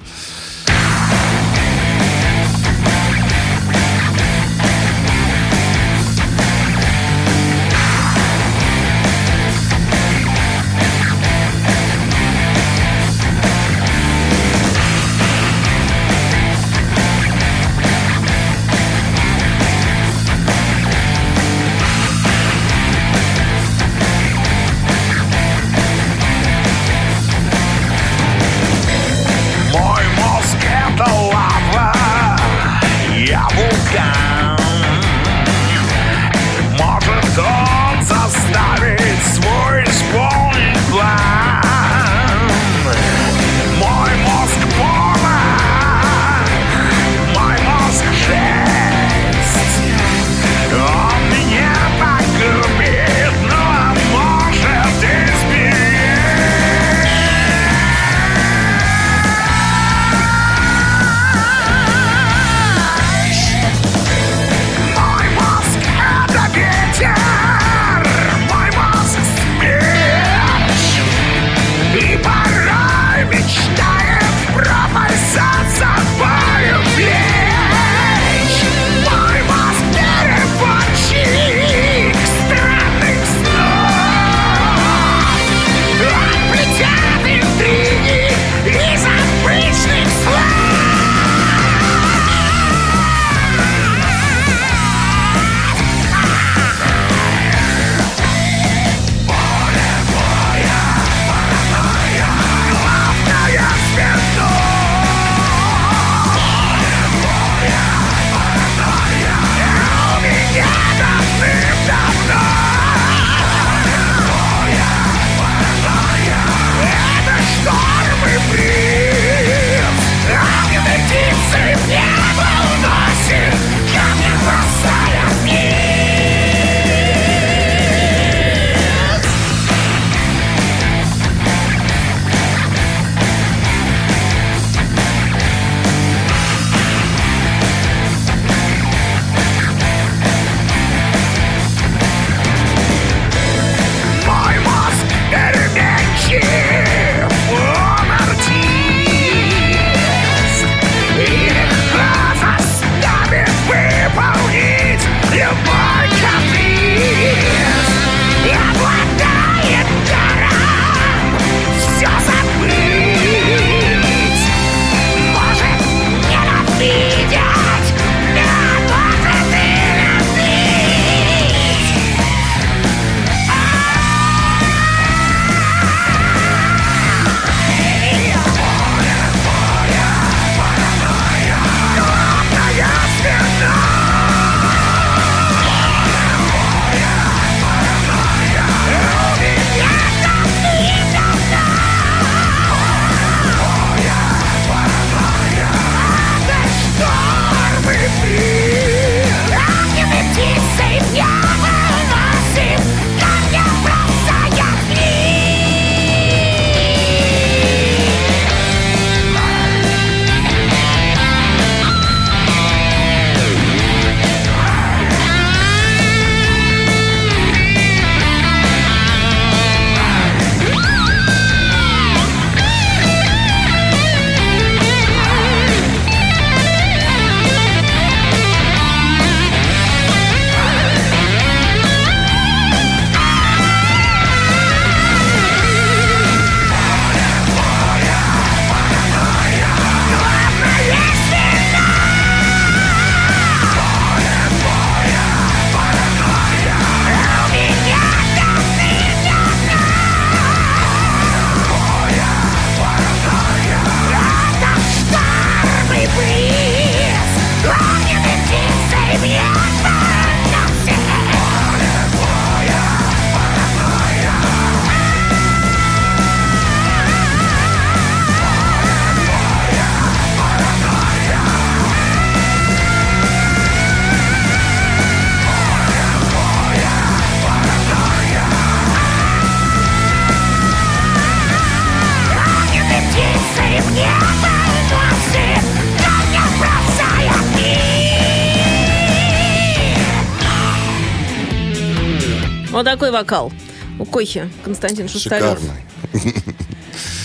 [292.82, 293.51] Вот такой вокал
[293.99, 295.59] у Кохи Константин Шустарев.
[295.59, 296.41] Шикарный.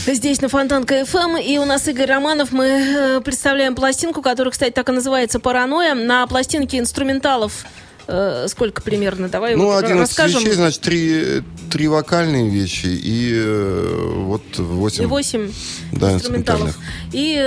[0.06, 2.52] Здесь на Фонтанка ФМ, и у нас Игорь Романов.
[2.52, 5.94] Мы э, представляем пластинку, которая, кстати, так и называется «Паранойя».
[5.94, 7.64] На пластинке инструменталов
[8.06, 9.28] э, сколько примерно?
[9.28, 10.40] Давай Ну, вот 11 расскажем.
[10.40, 15.52] вещей, значит, три, три вокальные вещи и э, вот 8, И 8
[15.92, 16.78] да, инструменталов.
[17.12, 17.42] И э,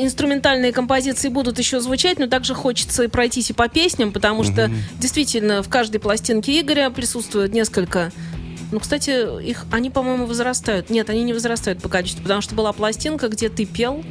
[0.00, 4.70] инструментальные композиции будут еще звучать, но также хочется и пройтись и по песням, потому что
[4.98, 8.12] действительно в каждой пластинке Игоря присутствует несколько.
[8.70, 10.88] Ну, кстати, их они, по-моему, возрастают.
[10.88, 14.02] Нет, они не возрастают по качеству, потому что была пластинка, где ты пел,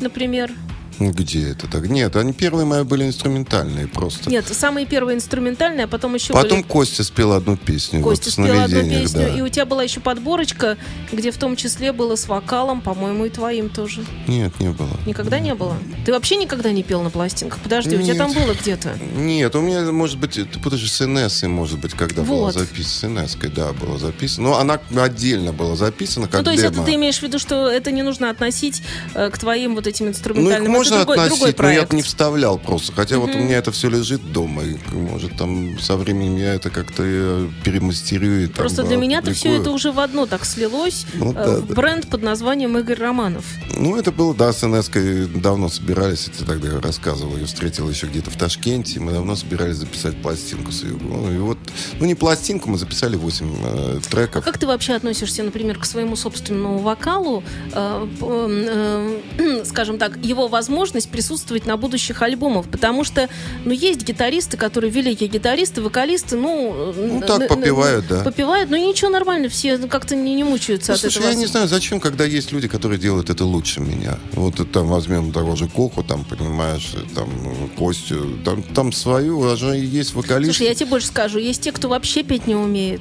[0.00, 0.50] например.
[0.98, 1.88] Где это так?
[1.88, 4.30] Нет, они первые мои были инструментальные просто.
[4.30, 6.68] Нет, самые первые инструментальные, а потом еще Потом были...
[6.70, 8.02] Костя спел одну песню.
[8.02, 9.28] Костя вот, спел одну песню, да.
[9.28, 10.76] и у тебя была еще подборочка,
[11.12, 14.04] где в том числе было с вокалом, по-моему, и твоим тоже.
[14.26, 14.96] Нет, не было.
[15.06, 15.76] Никогда не было?
[16.04, 17.58] Ты вообще никогда не пел на пластинках?
[17.60, 18.18] Подожди, у тебя Нет.
[18.18, 18.98] там было где-то?
[19.16, 22.54] Нет, у меня, может быть, ты путаешь с Инессой, может быть, когда была Вот.
[22.54, 22.86] записана.
[22.86, 24.48] С Инесской, да, была записана.
[24.48, 26.74] Но она отдельно была записана, как ну, то есть демо.
[26.74, 28.82] это ты имеешь в виду, что это не нужно относить
[29.14, 30.72] э, к твоим вот этим Ну, инструментальным?
[30.90, 32.92] Можно другой, относить, другой но я не вставлял просто.
[32.92, 34.62] Хотя вот у меня это все лежит дома.
[34.64, 38.44] И, может, там со временем я это как-то э, перемастерю.
[38.44, 41.34] и там, Просто для э, меня-то все это уже в одно так слилось Ну, э,
[41.34, 41.74] да, в да.
[41.74, 43.44] бренд под названием Игорь Романов.
[43.76, 48.30] Ну, это было, да, с Инесской давно собирались, я тогда рассказывал, ее встретил еще где-то
[48.30, 50.96] в Ташкенте, мы давно собирались записать пластинку с ее.
[51.00, 51.58] Ну, и вот,
[52.00, 54.44] ну, не пластинку, мы записали 8 э, треков.
[54.44, 57.42] Как ты вообще относишься, например, к своему собственному вокалу?
[57.72, 60.75] Э, п- э, скажем так, его возможность
[61.10, 63.28] присутствовать на будущих альбомах, потому что,
[63.64, 66.92] ну, есть гитаристы, которые великие гитаристы, вокалисты, ну...
[66.96, 68.22] Ну, э, так, э, попивают, да.
[68.22, 71.30] Попивают, ну, ничего, нормально, все как-то не, не мучаются Ну, от слушай, этого.
[71.30, 74.18] я не знаю, зачем, когда есть люди, которые делают это лучше меня.
[74.32, 77.30] Вот там возьмем того же Коху, там, понимаешь, там,
[77.78, 80.56] Костю, там, там свою, а же есть вокалист.
[80.56, 83.00] Слушай, я тебе больше скажу, есть те, кто вообще петь не умеет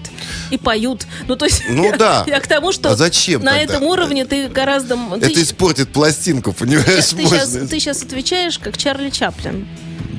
[0.52, 1.06] и поют.
[1.28, 2.24] Ну, то есть, Ну да.
[2.28, 3.76] я к тому, что А зачем на тогда?
[3.76, 4.98] этом уровне ты гораздо...
[5.16, 6.86] Это ты, испортит пластинку, понимаешь?
[7.16, 7.65] ты, сейчас, можно.
[7.68, 9.68] Ты сейчас отвечаешь как Чарли Чаплин.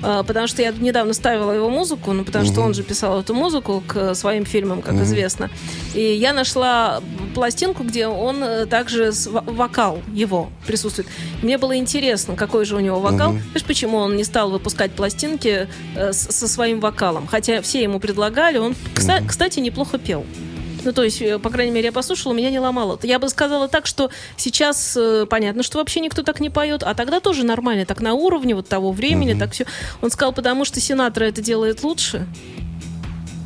[0.02, 3.34] А, Потому что я недавно ставила его музыку, ну, потому что он же писал эту
[3.34, 5.48] музыку к своим фильмам, как известно.
[5.94, 7.00] И я нашла
[7.34, 11.08] пластинку, где он э, также вокал его присутствует.
[11.42, 13.32] Мне было интересно, какой же у него вокал.
[13.32, 15.66] Знаешь, почему он не стал выпускать пластинки
[15.96, 17.26] э, со своим вокалом?
[17.26, 20.24] Хотя все ему предлагали, он, кста- кстати, неплохо пел.
[20.86, 22.98] Ну, то есть, э, по крайней мере, я послушала, меня не ломало.
[23.02, 26.94] Я бы сказала так, что сейчас э, понятно, что вообще никто так не поет, а
[26.94, 29.66] тогда тоже нормально, так на уровне вот того времени, так все.
[30.00, 32.26] Он сказал, потому что Синатра это делает лучше.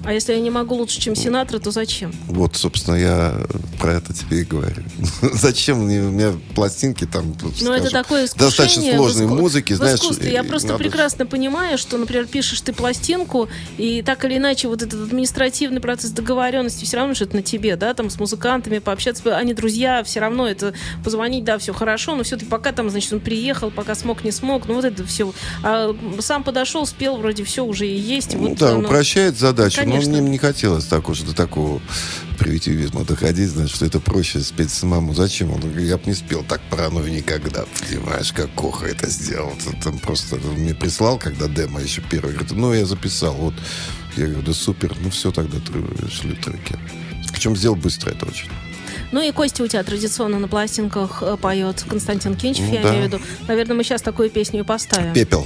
[0.04, 2.12] А если я не могу лучше, чем Синатра, то зачем?
[2.26, 3.34] Вот, собственно, я
[3.78, 4.82] про это тебе и говорю.
[5.32, 9.76] Зачем мне, у меня пластинки там, Ну, скажем, это такое достаточно сложной иску- музыки, в
[9.76, 9.98] знаешь.
[10.00, 10.32] искусстве.
[10.32, 13.48] Я просто надо- прекрасно понимаю, что, например, пишешь ты пластинку,
[13.78, 17.76] и так или иначе вот этот административный процесс договоренности все равно же это на тебе,
[17.76, 20.74] да, там с музыкантами пообщаться, они друзья, все равно это
[21.04, 24.66] позвонить, да, все хорошо, но все-таки пока там, значит, он приехал, пока смог, не смог,
[24.68, 25.32] ну вот это все.
[25.62, 28.34] А сам подошел, спел, вроде все уже и есть.
[28.34, 28.80] Ну вот да, оно.
[28.88, 29.80] упрощает задачу.
[29.92, 30.20] Конечно.
[30.22, 31.80] мне не хотелось так уж до такого
[32.38, 35.14] примитивизма доходить, значит, что это проще спеть самому.
[35.14, 35.52] Зачем?
[35.52, 37.64] Он говорит, я бы не спел так паранойю никогда.
[37.88, 39.52] Понимаешь, как Коха это сделал.
[39.82, 42.32] Там просто он мне прислал, когда демо еще первый.
[42.32, 43.34] Говорит, ну, я записал.
[43.34, 43.54] Вот.
[44.16, 44.94] Я говорю, да супер.
[45.00, 45.58] Ну, все, тогда
[46.10, 46.76] шли треки.
[47.32, 48.48] Причем сделал быстро это очень.
[49.12, 52.90] Ну и Костя у тебя традиционно на пластинках э, поет Константин Кинчев, Ну я да.
[52.90, 53.20] имею в виду.
[53.48, 55.12] Наверное, мы сейчас такую песню и поставим.
[55.12, 55.44] Пепел.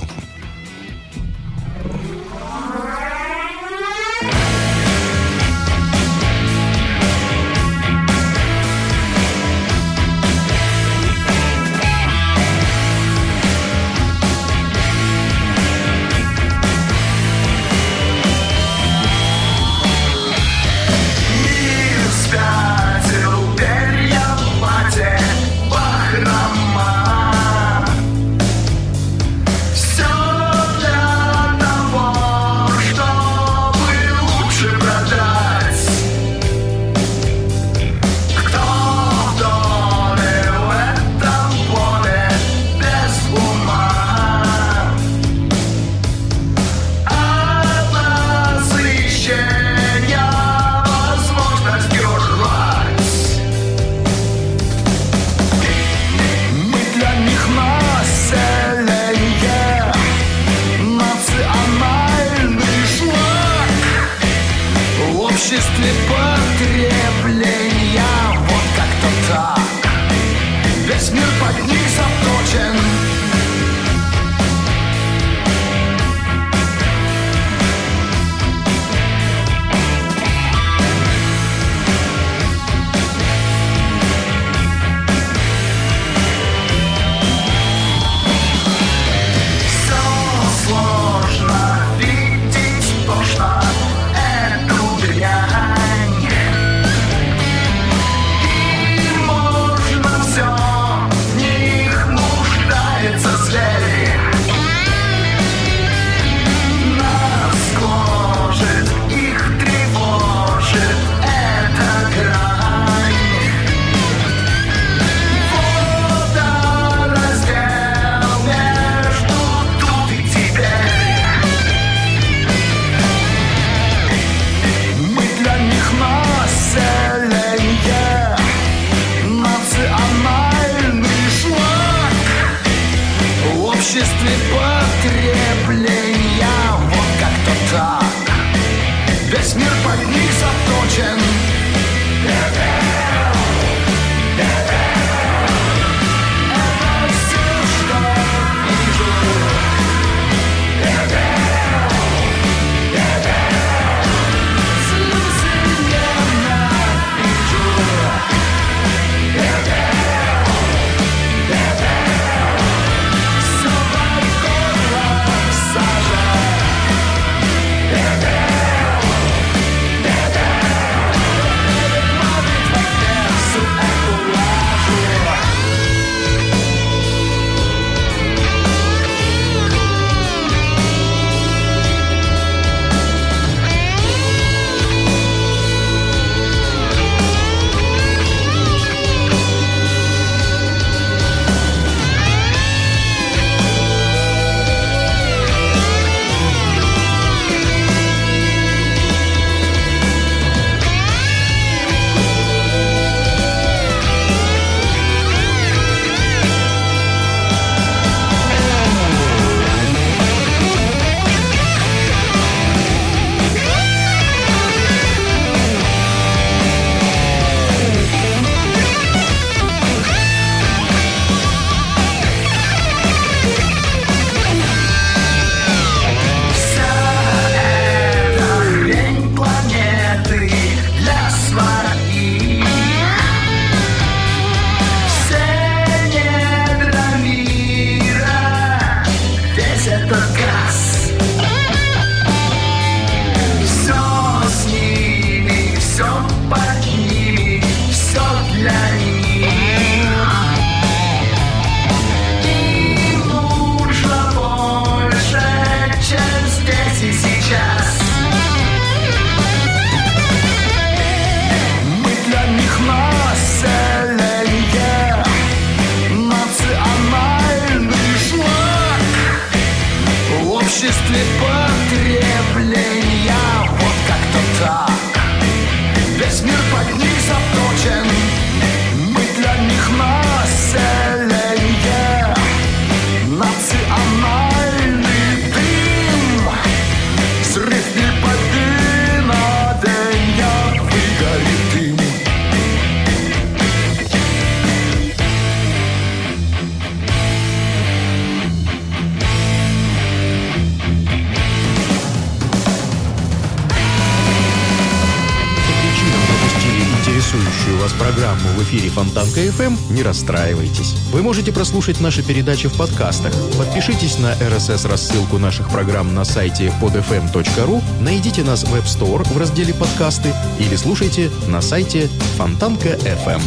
[306.05, 310.94] Причинам пропустили интересующую вас программу в эфире Фонтанка FM, не расстраивайтесь.
[311.12, 313.32] Вы можете прослушать наши передачи в подкастах.
[313.57, 319.74] Подпишитесь на RSS-рассылку наших программ на сайте podfm.ru, найдите нас в App Store в разделе
[319.74, 323.40] «Подкасты» или слушайте на сайте Фонтанка FM.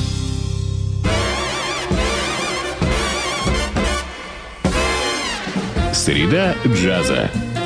[5.93, 7.29] Среда джаза.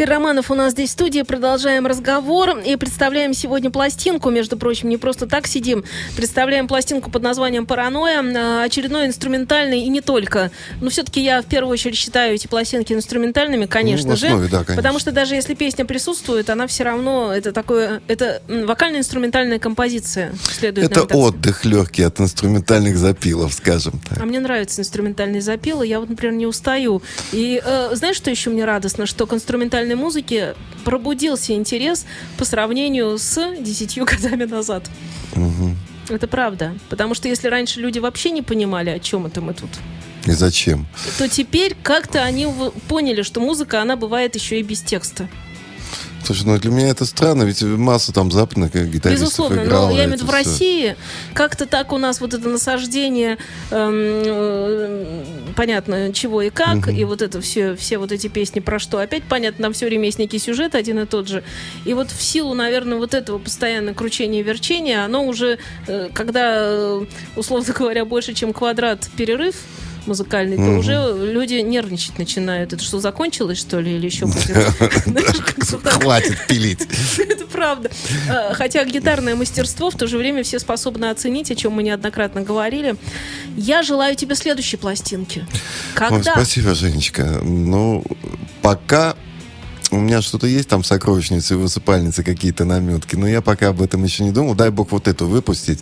[0.00, 1.20] Игорь Романов у нас здесь в студии.
[1.20, 4.30] Продолжаем разговор и представляем сегодня пластинку.
[4.30, 5.84] Между прочим, не просто так сидим.
[6.16, 8.22] Представляем пластинку под названием «Паранойя».
[8.22, 10.52] А, очередной инструментальный и не только.
[10.80, 14.50] Но все-таки я в первую очередь считаю эти пластинки инструментальными, конечно Ну, основе, же.
[14.50, 14.76] да, конечно.
[14.76, 20.32] Потому что даже если песня присутствует, она все равно это такое, это вокально-инструментальная композиция.
[20.50, 24.18] Следует Это отдых легкий от инструментальных запилов, скажем так.
[24.18, 27.02] а мне нравятся инструментальные запилы, я вот, например, не устаю.
[27.32, 29.04] И э, знаешь, что еще мне радостно?
[29.04, 29.34] Что к
[29.90, 32.06] инструментальной музыке пробудился интерес
[32.38, 34.88] по сравнению с десятью годами назад.
[36.08, 36.74] Это правда.
[36.88, 39.70] Потому что если раньше люди вообще не понимали, о чем это мы тут,
[40.26, 40.86] И зачем?
[41.18, 42.46] то теперь как-то они
[42.88, 45.28] поняли, что музыка, она бывает еще и без текста.
[46.22, 49.86] Слушай, ну для меня это странно, ведь масса там западных э, гитаристов Безусловно, играла.
[49.86, 50.30] но я имею в виду в.
[50.30, 50.96] России
[51.34, 53.38] как-то так у нас вот это насаждение,
[53.70, 55.24] эм, э,
[55.56, 58.98] понятно, чего и как, и вот это все, все вот эти песни про что.
[58.98, 61.42] Опять понятно, нам все время есть некий сюжет один и тот же.
[61.84, 66.52] И вот в силу, наверное, вот этого постоянного кручения и верчения, оно уже, э, когда,
[66.54, 67.04] э,
[67.36, 69.56] условно говоря, больше, чем квадрат перерыв,
[70.06, 72.72] музыкальный, то уже люди нервничать начинают.
[72.72, 74.56] Это что, закончилось, что ли, или еще будет?
[75.84, 76.86] Хватит пилить.
[77.18, 77.90] Это правда.
[78.28, 82.42] Э, Хотя гитарное мастерство в то же время все способны оценить, о чем мы неоднократно
[82.42, 82.96] говорили.
[83.56, 85.46] Я желаю тебе следующей пластинки.
[85.94, 86.32] Когда?
[86.32, 87.40] спасибо, Женечка.
[87.42, 88.04] Ну,
[88.62, 89.16] пока
[89.90, 93.82] у меня что-то есть там в сокровищнице и высыпальнице какие-то наметки, но я пока об
[93.82, 94.54] этом еще не думал.
[94.54, 95.80] Дай бог вот эту выпустить.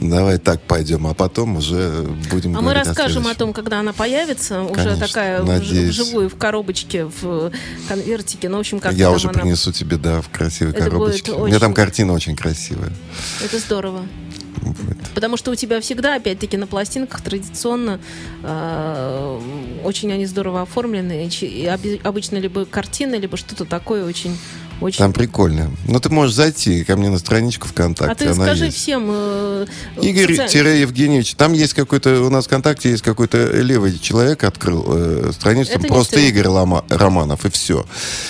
[0.00, 3.38] Давай так пойдем, а потом уже будем А мы расскажем о следующем.
[3.38, 5.90] том, когда она появится, уже Конечно, такая в- надеюсь.
[5.90, 7.52] вживую в коробочке, в
[7.88, 8.48] конвертике.
[8.48, 9.40] Ну, в общем, как Я уже она.
[9.40, 11.32] принесу тебе, да, в красивой Это коробочке.
[11.32, 12.92] У меня там картина очень красивая.
[13.44, 14.06] Это здорово.
[15.14, 18.00] Потому что у тебя всегда, опять-таки, на пластинках традиционно
[18.42, 19.40] э,
[19.84, 21.28] очень они здорово оформлены.
[21.40, 21.66] И
[22.02, 24.36] обычно либо картины, либо что-то такое очень...
[24.80, 25.70] очень Там прикольно.
[25.86, 28.12] Но ты можешь зайти ко мне на страничку ВКонтакте.
[28.12, 28.76] А ты она скажи есть.
[28.78, 29.06] всем...
[29.10, 29.66] э,
[30.00, 34.84] Игорь соци- тире Евгеньевич, там есть какой-то, у нас ВКонтакте есть какой-то левый человек открыл
[34.88, 36.28] э, страницу, Это просто ты.
[36.28, 37.84] Игорь Лома- Романов, и все.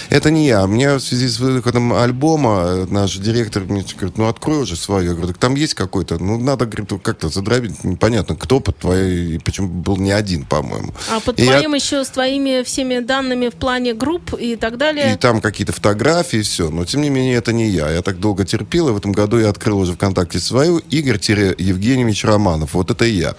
[0.09, 0.66] Это не я.
[0.66, 5.07] Мне в связи с выходом альбома э, наш директор мне говорит, ну открой уже свое.
[5.07, 9.38] Я говорю, так там есть какой-то, ну надо, говорит, как-то задробить, непонятно, кто под твоей,
[9.40, 10.92] почему был не один, по-моему.
[11.11, 14.76] А под И я- твоим еще с твоими всеми данными в плане групп и так
[14.78, 15.14] далее.
[15.14, 16.70] И там какие-то фотографии, все.
[16.70, 17.91] Но, тем не менее, это не я.
[17.91, 22.74] Я так долго терпел, и в этом году я открыл уже ВКонтакте свою Игорь-Евгеньевич Романов.
[22.74, 23.34] Вот это я.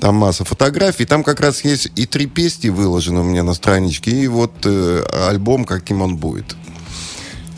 [0.00, 1.04] Там масса фотографий.
[1.04, 5.02] Там как раз есть и три песни выложены у меня на страничке, и вот э,
[5.28, 6.56] альбом, каким он будет.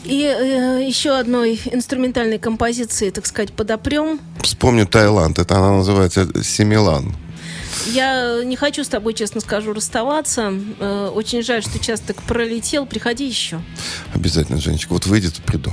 [0.04, 4.20] И э, еще одной инструментальной композиции, так сказать, подопрем.
[4.40, 5.38] Вспомню Таиланд.
[5.38, 7.14] Это она называется Семилан.
[7.86, 10.52] Я не хочу с тобой, честно скажу, расставаться.
[10.80, 12.86] Э, очень жаль, что час так пролетел.
[12.86, 13.60] Приходи еще.
[14.14, 14.92] Обязательно, Женечка.
[14.92, 15.72] Вот выйдет, приду.